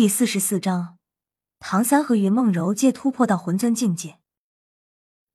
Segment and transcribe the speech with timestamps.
[0.00, 0.98] 第四十四章，
[1.58, 4.18] 唐三和云梦柔皆突破到魂尊境界。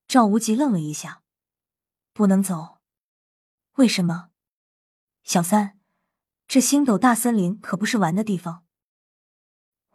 [0.08, 1.22] 赵无极愣了一下，
[2.14, 2.80] 不能走，
[3.74, 4.32] 为什么？
[5.22, 5.78] 小三，
[6.48, 8.66] 这星斗大森林可不是玩的地方。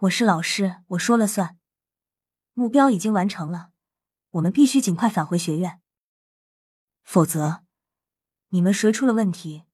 [0.03, 1.59] 我是老师，我说了算。
[2.55, 3.73] 目标已经完成了，
[4.31, 5.81] 我们必须尽快返回学院，
[7.03, 7.65] 否则
[8.51, 9.65] 你们谁出了问题，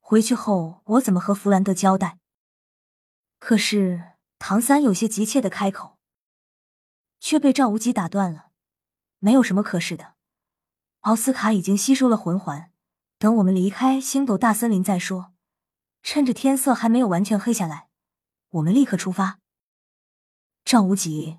[0.00, 2.18] 回去后我怎么和弗兰德交代？
[3.38, 4.11] 可是。
[4.44, 5.98] 唐三有些急切的开口，
[7.20, 8.50] 却被赵无极打断了。
[9.20, 10.14] 没有什么可是的，
[11.02, 12.72] 奥斯卡已经吸收了魂环，
[13.18, 15.32] 等我们离开星斗大森林再说。
[16.02, 17.88] 趁着天色还没有完全黑下来，
[18.48, 19.38] 我们立刻出发。
[20.64, 21.38] 赵无极，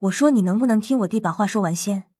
[0.00, 2.10] 我说你能不能听我弟把话说完先？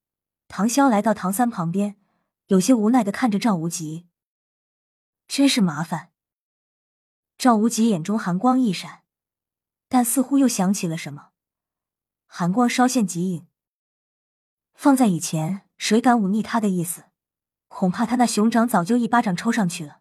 [0.49, 2.01] 唐潇来到唐三旁边，
[2.47, 4.09] 有些无奈的看着赵无极，
[5.29, 6.11] 真是麻烦。
[7.37, 9.00] 赵无极眼中寒光一闪。
[9.93, 11.30] 但似乎又想起了什么，
[12.29, 13.49] 寒光稍现即隐。
[14.73, 17.07] 放在以前，谁敢忤逆他的意思，
[17.66, 20.01] 恐怕他那熊掌早就一巴掌抽上去了。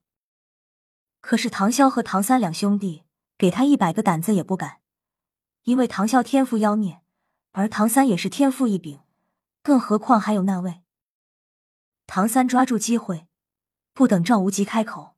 [1.21, 3.03] 可是唐潇和唐三两兄弟，
[3.35, 4.81] 给他一百个胆子也不敢，
[5.63, 7.01] 因为唐潇天赋妖孽，
[7.53, 9.01] 而唐三也是天赋异禀，
[9.63, 10.83] 更何况还有那位。
[12.05, 13.27] 唐三抓住机会，
[13.93, 15.15] 不等赵无极开口，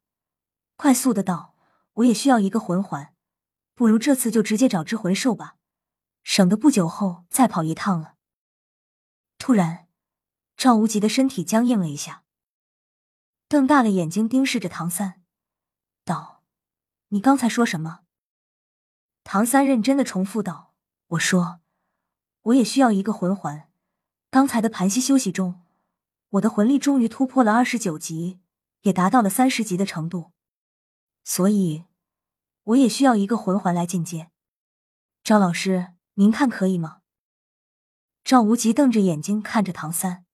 [0.77, 1.55] 快速的道
[1.95, 3.10] ：“我也需要一个魂环。”
[3.81, 5.55] 不如这次就直接找只魂兽吧，
[6.21, 8.13] 省得不久后再跑一趟了。
[9.39, 9.87] 突然，
[10.55, 12.23] 赵无极的身体僵硬了一下，
[13.47, 15.23] 瞪大了眼睛盯视着唐三，
[16.05, 16.43] 道
[17.09, 18.01] ：“你刚才说什么？”
[19.25, 20.75] 唐三认真的重复道
[21.17, 21.61] ：“我说，
[22.43, 23.67] 我也需要一个魂环。
[24.29, 25.63] 刚才的盘膝休息中，
[26.29, 28.41] 我的魂力终于突破了二十九级，
[28.81, 30.33] 也达到了三十级的程度，
[31.23, 31.85] 所以。”
[32.71, 34.29] 我也需要一个魂环来进阶，
[35.23, 37.01] 赵老师，您看可以吗？
[38.23, 40.25] 赵无极瞪着眼睛看着唐三，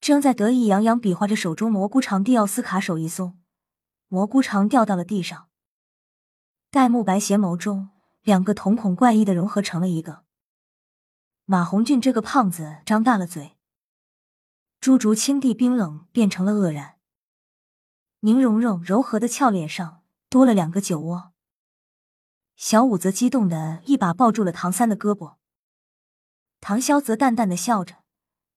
[0.00, 3.38] 正在得意洋洋比划着手中蘑菇长蒂奥斯卡手一松，
[4.06, 5.48] 蘑菇长掉到了地上。
[6.70, 7.90] 戴沐白邪眸中
[8.22, 10.24] 两个瞳孔怪异的融合成了一个。
[11.44, 13.58] 马红俊这个胖子张大了嘴，
[14.80, 16.96] 朱竹清帝冰冷变成了愕然，
[18.20, 19.96] 宁荣荣柔和的俏脸上。
[20.30, 21.32] 多了两个酒窝，
[22.54, 25.36] 小五则激动的一把抱住了唐三的胳膊，
[26.60, 28.04] 唐潇则淡淡的笑着，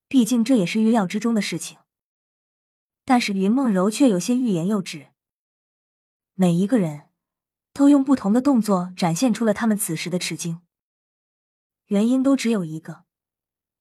[0.06, 1.78] 毕竟这也是预料之中的事情。
[3.06, 5.12] 但是云梦柔却有些欲言又止，
[6.34, 7.08] 每一个人
[7.72, 10.60] 都用不同的动作展现出了他们此时的吃惊，
[11.86, 13.06] 原因都只有一个：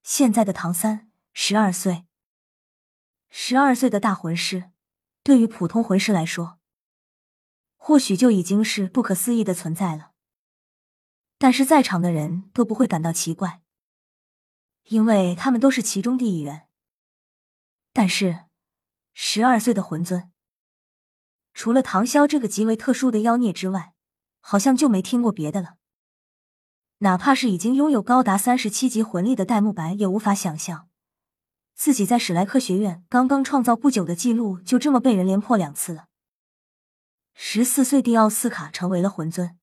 [0.02, 2.06] 现在的唐三十二岁，
[3.30, 4.72] 十二岁的大魂师，
[5.24, 6.61] 对于普通魂师来说。
[7.84, 10.12] 或许就已经是不可思议的存在了，
[11.40, 13.64] 但是在场的人都不会感到奇怪，
[14.84, 16.68] 因为他们都是其中的一员。
[17.92, 18.42] 但是，
[19.14, 20.32] 十二岁的魂尊，
[21.56, 23.96] 除了唐潇这个极为特殊的妖孽之外，
[24.42, 25.78] 好像就没听过别的了。
[27.00, 30.88] 哪怕是已经拥有高达三十七级魂力的戴沐白，也无法想象，
[31.74, 36.10] 自己在史莱克学院刚刚创造不久的记录，就这么被人连破两次了。
[37.34, 39.58] 十四岁的奥斯卡成为了魂尊，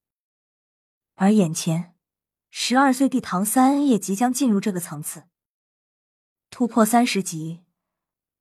[1.14, 1.94] 而眼前
[2.50, 5.28] 十二岁的唐三也即将进入这个层次，
[6.50, 7.62] 突破三十级，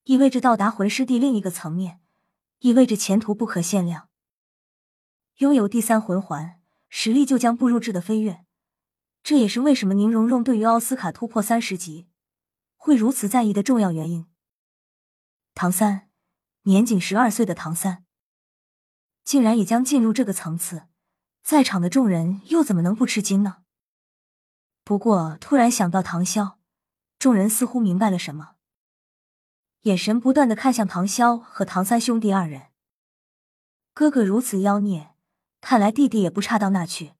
[0.05, 2.01] 意味着到达魂师的另一个层面，
[2.59, 4.09] 意味着前途不可限量。
[5.37, 8.43] 拥有第三魂环，实力就将步入质的飞跃。
[9.21, 12.07] 这也是为什么宁荣荣对于奥斯卡突破三十级
[12.75, 14.25] 会如此在意的重要原因。
[15.53, 16.09] 唐三，
[16.63, 18.06] 年仅十二岁的唐三。
[19.27, 20.83] 竟然也将进入这个层次，
[21.43, 23.57] 在场的众人又怎么能不吃惊呢？
[24.85, 26.53] 不过突然想到唐潇，
[27.19, 28.55] 众人似乎明白了什么，
[29.81, 32.67] 眼神不断的看向唐潇和唐三兄弟二人。
[33.93, 35.13] 哥哥如此妖孽，
[35.59, 37.11] 看来弟弟也不差到那去。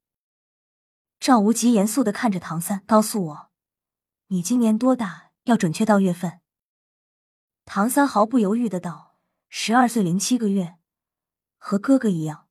[1.20, 3.50] 赵无极严肃的看着唐三，告诉我，
[4.28, 5.32] 你今年多大？
[5.44, 6.40] 要准确到月份。
[7.66, 9.18] 唐三毫不犹豫的道
[9.50, 10.76] ：“十二岁零七个月。”
[11.68, 12.48] 和哥哥一样，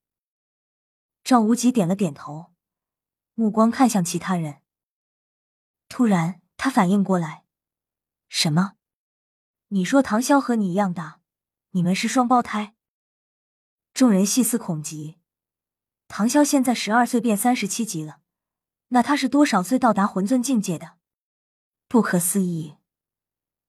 [1.25, 2.53] 赵无极点了点头，
[3.33, 4.61] 目光看向其他人。
[5.89, 7.47] 突然，他反应过来，
[8.29, 8.77] 什么？
[9.69, 11.23] 你说唐潇和你一样大，
[11.71, 12.75] 你们是双胞胎？
[13.95, 15.17] 众人细思恐极。
[16.09, 18.21] 唐潇现在十二岁，变三十七级了，
[18.89, 20.99] 那他是多少岁到达魂尊境界的？
[21.89, 22.77] 不可思议，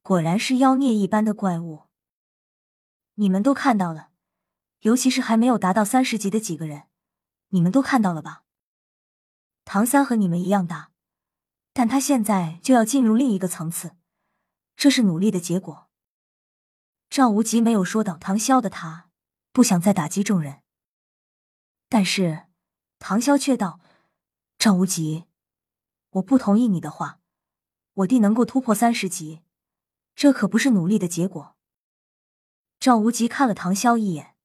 [0.01, 1.83] 果然是妖孽一般的怪物。
[3.13, 4.11] 你们都看到了。
[4.81, 6.87] 尤其是还没有达到三十级的几个人，
[7.49, 8.43] 你们都看到了吧？
[9.65, 10.91] 唐三和你们一样大，
[11.73, 13.95] 但他现在就要进入另一个层次，
[14.75, 15.89] 这是努力的结果。
[17.09, 19.09] 赵无极没有说到唐潇的他
[19.51, 20.61] 不想再打击众人，
[21.89, 22.45] 但是
[22.99, 23.79] 唐潇却道
[24.59, 25.25] ：“赵无极，
[26.11, 27.19] 我不同意你的话，
[27.93, 29.41] 我弟能够突破三十级，
[30.15, 31.55] 这可不是努力的结果。”
[32.79, 34.35] 赵无极看了唐潇一眼，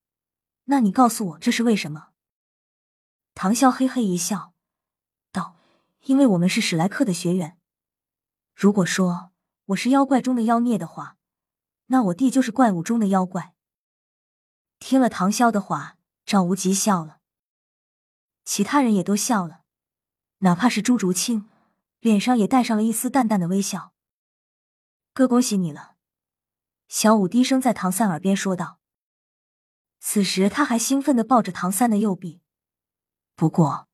[0.64, 2.10] 那你告诉我这是为什么？
[3.34, 4.52] 唐潇嘿嘿一笑。
[5.32, 5.56] 道
[6.02, 7.58] 因为我们是史莱克的学员，
[8.54, 9.32] 如果说
[9.66, 11.16] 我是妖怪中的妖孽的话，
[11.86, 13.54] 那我弟就是怪物中的妖怪。
[14.78, 17.20] 听了唐潇的话，赵无极笑了，
[18.44, 19.62] 其他人也都笑了，
[20.38, 21.48] 哪怕是朱竹清，
[22.00, 23.94] 脸上也带上了一丝淡淡的微笑。
[25.14, 25.96] 哥，恭喜你了！
[26.88, 28.81] 小五低声在唐三耳边说道。
[30.04, 32.42] 此时他还兴奋的抱着唐三的右臂。
[33.36, 33.88] 不过，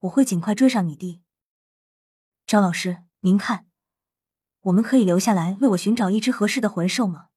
[0.00, 1.22] 我会尽快追上你弟。
[2.44, 3.68] 赵老师，您看，
[4.62, 7.28] 我们可以留下来为我寻找一只合适的魂兽吗？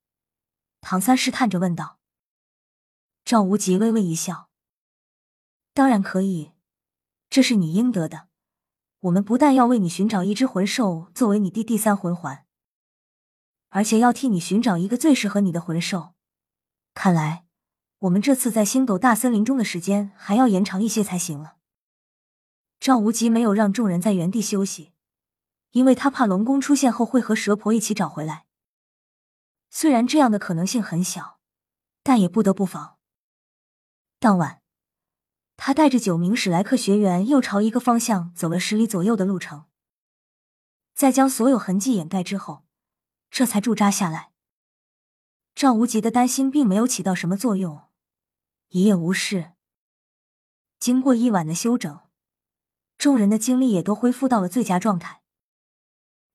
[0.81, 2.00] 唐三试探着问道。
[3.24, 4.50] 赵无极微微一笑
[5.75, 6.54] ：“当然可以，
[7.30, 8.30] 这是你应得的。
[9.02, 12.48] 我们不但要为你寻找一只魂兽作为你弟第三魂环，
[13.69, 16.16] 而且要替你寻找一个最适合你的魂兽。
[16.96, 17.46] 看来，
[18.00, 21.58] 我们这次在星斗大森林中的时间还要延长一些才行了。”
[22.80, 24.94] 赵无极没有让众人在原地休息。
[25.72, 28.46] 因为他怕龙宫出现后会和蛇婆一起找回来，
[29.70, 31.40] 虽然这样的可能性很小，
[32.02, 32.98] 但也不得不防。
[34.18, 34.62] 当晚，
[35.56, 39.66] 他带着九名史莱克学员又朝一个方向走了十里左右的路程，
[40.96, 42.66] 在将所有痕迹掩盖之后，
[43.30, 44.32] 这才驻扎下来。
[45.54, 47.87] 赵无极的担心并没有起到什么作用，
[48.69, 49.54] 一夜无事。
[50.78, 52.02] 经过一晚的休整，
[52.98, 55.22] 众人的精力也都恢复到了最佳状态。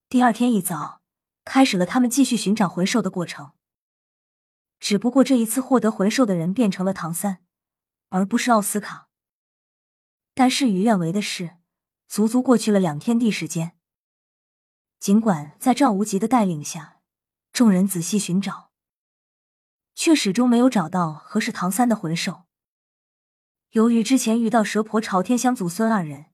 [0.08, 1.02] 第二天一早，
[1.44, 3.52] 开始了他们继续寻找魂兽的过程。
[4.80, 7.44] 只不过这一次获得魂兽的人变成了唐三，
[8.08, 9.10] 而不是奥斯卡。
[10.32, 11.58] 但事与愿违的是，
[12.08, 13.76] 足足过去了两天地时间。
[14.98, 17.02] 尽管在赵无极的带领下，
[17.52, 18.71] 众人仔细寻找，
[19.94, 22.44] 却始终没有找到合适唐三的魂兽。
[23.70, 26.26] 由于之前遇到蛇婆朝天香祖孙二人，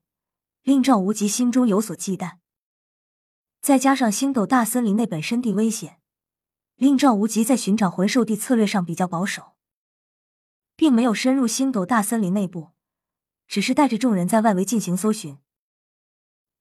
[0.63, 2.39] 令赵无极心中有所忌惮。
[3.61, 5.99] 再加上星斗大森林内本身地危险，
[6.75, 9.53] 令赵无极在寻找魂兽地策略上比较保守，
[10.75, 12.71] 并没有深入星斗大森林内部，
[13.47, 15.37] 只是带着众人在外围进行搜寻。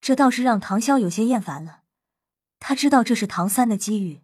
[0.00, 1.82] 这倒是让唐潇有些厌烦了。
[2.60, 4.22] 他知道这是唐三的机遇，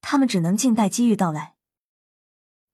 [0.00, 1.56] 他们只能静待机遇到来。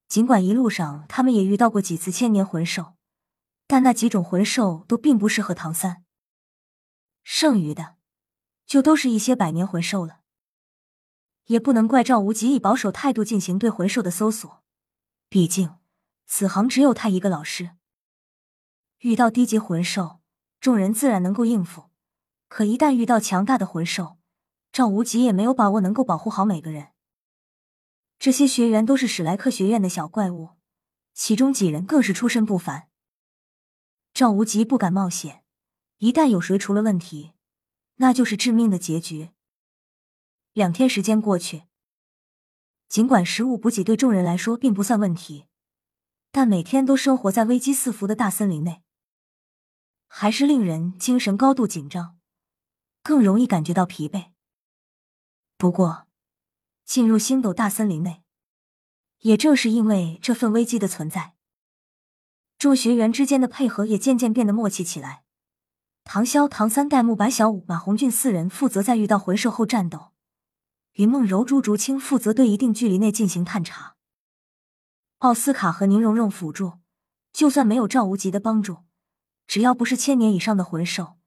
[0.09, 2.95] 尽管一路上他们也遇到过几次千年魂兽，
[3.67, 6.05] 但那几种魂兽都并不适合唐三。
[7.23, 7.97] 剩余的。
[8.67, 10.23] 就都是一些百年魂兽了，
[11.45, 14.61] 也不能怪赵无极以保守态度进行对魂兽的搜索，
[15.29, 15.77] 毕竟
[16.27, 17.77] 此行只有他一个老师。
[18.99, 20.19] 遇到低级魂兽，
[20.59, 21.91] 众人自然能够应付；
[22.49, 24.17] 可一旦遇到强大的魂兽，
[24.73, 26.89] 赵无极也没有把握能够保护好每个人。
[28.19, 30.51] 这些学员都是史莱克学院的小怪物，
[31.15, 32.89] 其中几人更是出身不凡。
[34.13, 35.45] 赵无极不敢冒险，
[35.99, 37.33] 一旦有谁出了问题。
[37.99, 39.31] 那就是致命的结局。
[40.53, 41.63] 两天时间过去，
[42.91, 45.47] 尽管食物补给对众人来说并不算问题，
[46.31, 48.83] 但每天都生活在危机四伏的大森林内，
[50.09, 52.19] 还是令人精神高度紧张，
[53.03, 54.33] 更容易感觉到疲惫。
[55.57, 56.06] 不过，
[56.87, 58.23] 进入星斗大森林内，
[59.19, 61.35] 也正是因为这份危机的存在，
[62.57, 65.25] 众学员之间的配合也渐渐变得默契起来。
[66.05, 70.13] 唐潇、唐三、戴沐白、小五、马红俊四人负责在遇到魂兽后战斗，
[70.93, 73.97] 云梦柔、朱竹清负责对一定距离内进行探查，
[75.19, 76.75] 奥斯卡和宁荣荣辅助。
[77.33, 78.85] 就算没有赵无极的帮助，
[79.47, 81.19] 只要不是千年以上的魂兽，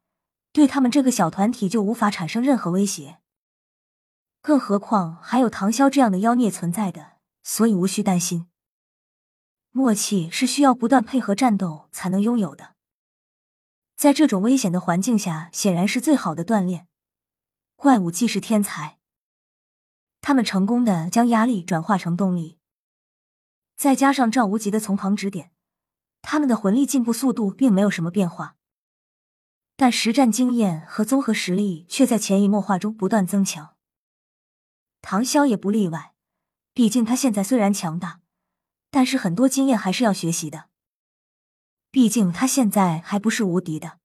[0.54, 3.20] 对他们这个小团体就无法产生任何威胁。
[4.42, 8.48] 更何况还有唐潇这样的妖孽存在的，所以无需担心。
[9.72, 12.76] 默契是需要不断配合战斗才能拥有的。
[13.96, 16.88] 在这种危险的环境下，显然是最好的锻炼。
[17.76, 18.98] 怪物既是天才，
[20.22, 22.58] 他们成功的将压力转化成动力，
[23.76, 25.52] 再加上赵无极的从旁指点，
[26.22, 28.56] 他们的魂力进步速度并没有什么变化，
[29.76, 33.76] 但实战经验和综合实力却在潜移默化中不断增强。
[35.10, 36.14] 唐潇也不例外，
[36.72, 38.22] 毕竟他现在虽然强大，
[38.92, 40.70] 但是很多经验还是要学习的。
[41.90, 43.98] 毕竟他现在还不是无敌的。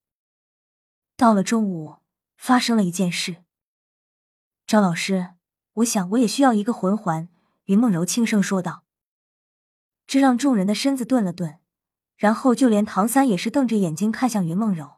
[1.15, 1.97] 到了中午，
[2.39, 3.45] 发生了一件事。
[4.67, 5.35] 张老师，
[5.75, 7.29] 我想我也需要一个魂环。
[7.65, 8.85] 云梦柔轻声说道。
[10.07, 11.59] 这让众人的身子顿了顿，
[12.17, 14.95] 然后就连唐三也是瞪着眼睛看向云梦柔。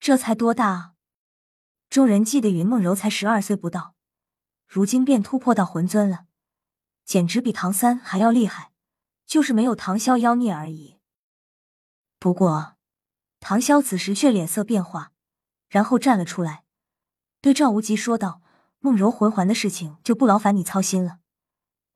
[0.00, 0.94] 这才多大？
[1.88, 3.94] 众人记得云梦柔才十二岁不到，
[4.74, 6.24] 如今便突破到魂尊了，
[7.04, 8.72] 简直比唐三还要厉害，
[9.26, 10.98] 就是没有唐潇妖孽而已。
[12.18, 12.76] 不过，
[13.38, 15.12] 唐潇此时却脸色变化，
[15.68, 16.64] 然后站了出来，
[17.42, 18.40] 对赵无极说道
[18.80, 21.18] ：“梦柔魂环的事情就不劳烦你操心了，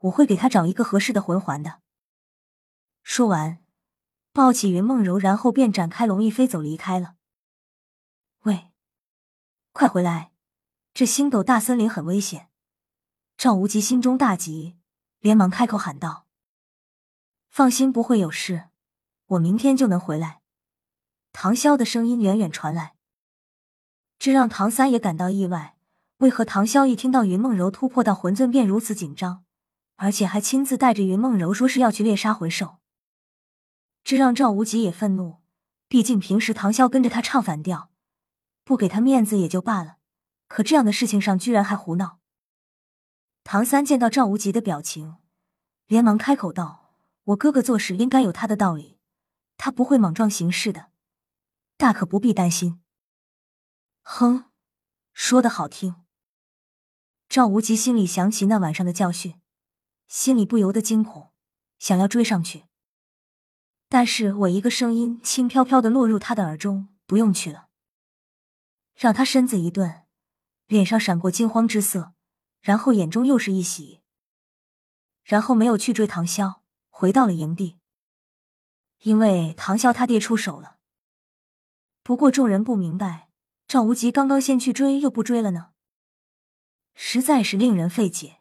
[0.01, 1.81] 我会给他找一个合适的魂环的。”
[3.03, 3.65] 说完，
[4.35, 7.15] 抱起云梦柔，然后便展开龙翼飞走离开了。
[8.43, 8.71] 喂，
[9.73, 10.33] 快回来！
[10.93, 12.51] 这星斗大森林很危险。
[13.37, 14.77] 赵无极心中大急，
[15.21, 16.27] 连忙开口喊道
[17.51, 18.69] ：“放心，不会有事。”
[19.31, 20.41] 我明天就能回来。
[21.33, 22.95] 唐潇的声音远远传来，
[24.19, 25.77] 这让唐三也感到意外。
[26.19, 29.45] 为何唐潇一听到云梦柔突破到魂尊便如此紧张，
[29.97, 32.79] 而且还亲自带着云梦柔说是要去猎杀魂兽？
[34.03, 35.43] 这让赵无极也愤怒。
[35.89, 37.91] 毕竟平时唐潇跟着他唱反调，
[38.65, 39.99] 不给他面子也就罢了，
[40.49, 42.21] 可这样的事情上居然还胡闹。
[43.49, 45.19] 唐三见到赵无极的表情，
[45.87, 46.91] 连忙开口道
[47.27, 48.99] ：“我哥哥做事应该有他的道理。”
[49.57, 50.89] 他不会莽撞行事的，
[51.77, 52.83] 大可不必担心。
[54.03, 54.47] 哼，
[55.13, 55.95] 说的好听。
[57.29, 59.41] 赵无极心里想起那晚上的教训，
[60.09, 61.31] 心里不由得惊恐，
[61.79, 62.65] 想要追上去。
[63.89, 67.69] 但是我一个声音轻飘飘的落入他的耳中：“不用去了。”
[68.99, 70.03] 让他身子一顿，
[70.67, 72.15] 脸上闪过惊慌之色，
[72.67, 74.01] 然后眼中又是一喜，
[75.23, 76.57] 然后没有去追唐潇，
[76.91, 77.79] 回到了营地。
[79.03, 80.79] 因为唐潇他爹出手了，
[82.03, 83.31] 不过众人不明白，
[83.69, 85.75] 赵无极刚刚先去追又不追了呢，
[86.93, 88.41] 实在是令人费解。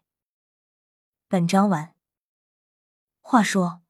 [1.28, 1.94] 本章完。
[3.22, 3.84] 话说，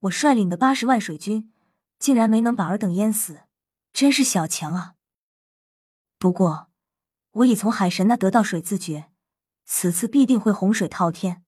[0.00, 1.52] 我率领的八十万水军
[2.00, 3.42] 竟然没能把尔等淹死，
[3.92, 4.96] 真是小强啊！
[6.18, 6.68] 不过，
[7.30, 9.11] 我已从海神那得到水字诀，
[9.64, 11.44] 此次必定会洪水滔天，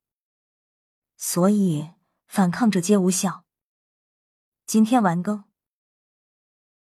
[1.16, 1.90] 所以
[2.26, 3.44] 反抗者皆无效。
[4.66, 5.44] 今天完更。